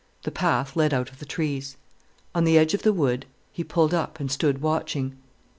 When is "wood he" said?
2.91-3.63